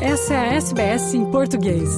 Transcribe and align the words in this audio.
Essa 0.00 0.34
é 0.34 0.36
a 0.36 0.54
SBS 0.56 1.14
em 1.14 1.24
português. 1.30 1.88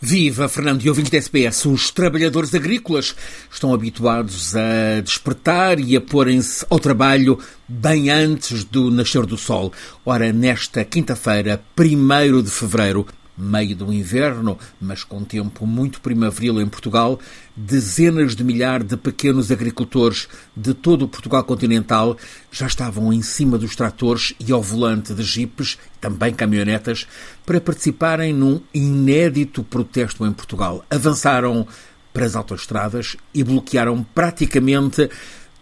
Viva, 0.00 0.48
Fernando 0.48 0.80
e 0.84 0.88
ouvinte 0.88 1.10
da 1.10 1.16
SBS. 1.18 1.66
Os 1.66 1.90
trabalhadores 1.90 2.54
agrícolas 2.54 3.16
estão 3.50 3.74
habituados 3.74 4.54
a 4.54 5.00
despertar 5.00 5.80
e 5.80 5.96
a 5.96 6.00
porem-se 6.00 6.64
ao 6.70 6.78
trabalho 6.78 7.36
bem 7.66 8.10
antes 8.10 8.62
do 8.62 8.92
nascer 8.92 9.26
do 9.26 9.36
sol. 9.36 9.72
Ora, 10.04 10.32
nesta 10.32 10.84
quinta-feira, 10.84 11.60
1 11.76 12.42
de 12.42 12.50
fevereiro, 12.50 13.08
meio 13.36 13.76
do 13.76 13.92
inverno, 13.92 14.58
mas 14.80 15.04
com 15.04 15.22
tempo 15.24 15.66
muito 15.66 16.00
primaveril 16.00 16.60
em 16.60 16.66
Portugal, 16.66 17.18
dezenas 17.54 18.34
de 18.34 18.42
milhares 18.42 18.86
de 18.86 18.96
pequenos 18.96 19.50
agricultores 19.50 20.28
de 20.56 20.72
todo 20.72 21.02
o 21.02 21.08
Portugal 21.08 21.44
continental 21.44 22.16
já 22.50 22.66
estavam 22.66 23.12
em 23.12 23.22
cima 23.22 23.58
dos 23.58 23.76
tratores 23.76 24.34
e 24.40 24.52
ao 24.52 24.62
volante 24.62 25.14
de 25.14 25.22
jipes, 25.22 25.78
também 26.00 26.32
caminhonetas, 26.32 27.06
para 27.44 27.60
participarem 27.60 28.32
num 28.32 28.60
inédito 28.72 29.62
protesto 29.62 30.26
em 30.26 30.32
Portugal. 30.32 30.84
Avançaram 30.90 31.66
para 32.12 32.24
as 32.24 32.34
autoestradas 32.34 33.16
e 33.34 33.44
bloquearam 33.44 34.02
praticamente 34.14 35.10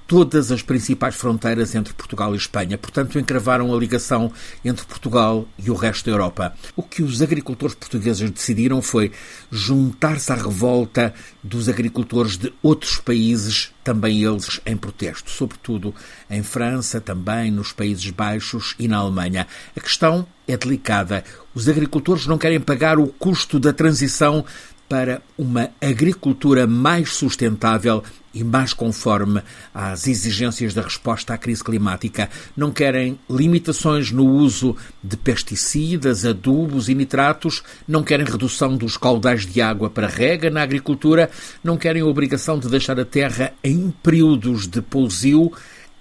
todas 0.06 0.52
as 0.52 0.62
principais 0.62 1.14
fronteiras 1.14 1.74
entre 1.74 1.94
Portugal 1.94 2.34
e 2.34 2.38
Espanha. 2.38 2.76
Portanto, 2.78 3.18
encravaram 3.18 3.74
a 3.74 3.78
ligação 3.78 4.30
entre 4.64 4.84
Portugal 4.86 5.46
e 5.58 5.70
o 5.70 5.74
resto 5.74 6.06
da 6.06 6.12
Europa. 6.12 6.54
O 6.76 6.82
que 6.82 7.02
os 7.02 7.22
agricultores 7.22 7.74
portugueses 7.74 8.30
decidiram 8.30 8.82
foi 8.82 9.12
juntar-se 9.50 10.32
à 10.32 10.36
revolta 10.36 11.14
dos 11.42 11.68
agricultores 11.68 12.36
de 12.36 12.52
outros 12.62 12.98
países, 12.98 13.72
também 13.82 14.22
eles 14.22 14.60
em 14.64 14.76
protesto, 14.76 15.30
sobretudo 15.30 15.94
em 16.30 16.42
França, 16.42 17.00
também 17.00 17.50
nos 17.50 17.72
Países 17.72 18.08
Baixos 18.10 18.74
e 18.78 18.88
na 18.88 18.98
Alemanha. 18.98 19.46
A 19.76 19.80
questão 19.80 20.26
é 20.46 20.56
delicada. 20.56 21.24
Os 21.54 21.68
agricultores 21.68 22.26
não 22.26 22.38
querem 22.38 22.60
pagar 22.60 22.98
o 22.98 23.06
custo 23.06 23.58
da 23.58 23.72
transição 23.72 24.44
para 24.88 25.22
uma 25.36 25.70
agricultura 25.80 26.66
mais 26.66 27.10
sustentável 27.12 28.02
e 28.34 28.42
mais 28.42 28.72
conforme 28.72 29.40
às 29.72 30.08
exigências 30.08 30.74
da 30.74 30.82
resposta 30.82 31.32
à 31.32 31.38
crise 31.38 31.62
climática. 31.62 32.28
Não 32.56 32.70
querem 32.70 33.18
limitações 33.30 34.10
no 34.10 34.26
uso 34.26 34.76
de 35.02 35.16
pesticidas, 35.16 36.24
adubos 36.24 36.88
e 36.88 36.94
nitratos, 36.94 37.62
não 37.86 38.02
querem 38.02 38.26
redução 38.26 38.76
dos 38.76 38.96
caudais 38.96 39.46
de 39.46 39.60
água 39.60 39.88
para 39.88 40.08
rega 40.08 40.50
na 40.50 40.62
agricultura, 40.62 41.30
não 41.62 41.76
querem 41.76 42.02
a 42.02 42.06
obrigação 42.06 42.58
de 42.58 42.68
deixar 42.68 42.98
a 42.98 43.04
terra 43.04 43.52
em 43.62 43.92
períodos 44.02 44.66
de 44.66 44.82
pousio 44.82 45.52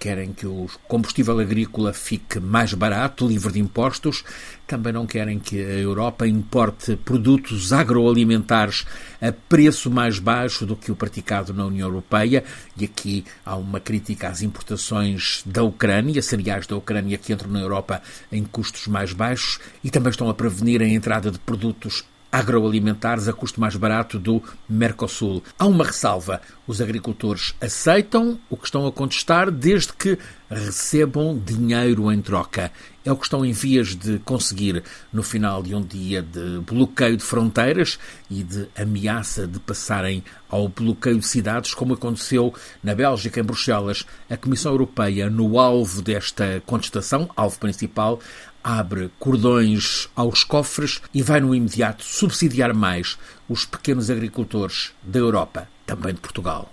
querem 0.04 0.34
que 0.34 0.46
o 0.46 0.68
combustível 0.86 1.38
agrícola 1.40 1.94
fique 1.94 2.38
mais 2.38 2.74
barato, 2.74 3.26
livre 3.26 3.54
de 3.54 3.58
impostos, 3.58 4.22
também 4.66 4.92
não 4.92 5.06
querem 5.06 5.38
que 5.38 5.58
a 5.58 5.78
Europa 5.78 6.26
importe 6.26 6.94
produtos 6.94 7.72
agroalimentares 7.72 8.84
a 9.18 9.32
preço 9.32 9.90
mais 9.90 10.18
baixo 10.18 10.66
do 10.66 10.76
que 10.76 10.92
o 10.92 10.94
praticado 10.94 11.54
na 11.54 11.64
União 11.64 11.88
Europeia. 11.88 12.44
E 12.76 12.84
aqui 12.84 13.24
há 13.46 13.56
uma 13.56 13.80
crítica 13.80 14.28
às 14.28 14.42
importações 14.42 15.42
da 15.46 15.62
Ucrânia, 15.62 16.20
cereais 16.20 16.66
da 16.66 16.76
Ucrânia 16.76 17.16
que 17.16 17.32
entram 17.32 17.50
na 17.50 17.60
Europa 17.60 18.02
em 18.30 18.44
custos 18.44 18.86
mais 18.86 19.14
baixos 19.14 19.58
e 19.82 19.88
também 19.88 20.10
estão 20.10 20.28
a 20.28 20.34
prevenir 20.34 20.82
a 20.82 20.86
entrada 20.86 21.30
de 21.30 21.38
produtos 21.38 22.04
agroalimentares 22.34 23.28
a 23.28 23.32
custo 23.32 23.60
mais 23.60 23.76
barato 23.76 24.18
do 24.18 24.42
Mercosul. 24.68 25.40
Há 25.56 25.66
uma 25.66 25.84
ressalva: 25.84 26.40
os 26.66 26.80
agricultores 26.80 27.54
aceitam 27.60 28.40
o 28.50 28.56
que 28.56 28.64
estão 28.64 28.86
a 28.86 28.92
contestar 28.92 29.52
desde 29.52 29.92
que 29.92 30.18
recebam 30.54 31.38
dinheiro 31.38 32.10
em 32.10 32.20
troca. 32.20 32.70
É 33.04 33.12
o 33.12 33.16
que 33.16 33.24
estão 33.24 33.44
em 33.44 33.52
vias 33.52 33.94
de 33.94 34.18
conseguir 34.20 34.82
no 35.12 35.22
final 35.22 35.62
de 35.62 35.74
um 35.74 35.82
dia 35.82 36.22
de 36.22 36.60
bloqueio 36.60 37.16
de 37.16 37.22
fronteiras 37.22 37.98
e 38.30 38.42
de 38.42 38.66
ameaça 38.76 39.46
de 39.46 39.58
passarem 39.58 40.24
ao 40.48 40.68
bloqueio 40.68 41.18
de 41.18 41.26
cidades, 41.26 41.74
como 41.74 41.94
aconteceu 41.94 42.54
na 42.82 42.94
Bélgica, 42.94 43.40
em 43.40 43.44
Bruxelas. 43.44 44.06
A 44.30 44.36
Comissão 44.36 44.72
Europeia, 44.72 45.28
no 45.28 45.58
alvo 45.58 46.00
desta 46.00 46.62
contestação, 46.64 47.28
alvo 47.36 47.58
principal, 47.58 48.20
abre 48.62 49.10
cordões 49.18 50.08
aos 50.16 50.42
cofres 50.42 51.02
e 51.12 51.22
vai 51.22 51.40
no 51.40 51.54
imediato 51.54 52.02
subsidiar 52.02 52.72
mais 52.72 53.18
os 53.46 53.66
pequenos 53.66 54.08
agricultores 54.08 54.92
da 55.02 55.18
Europa, 55.18 55.68
também 55.84 56.14
de 56.14 56.20
Portugal. 56.20 56.72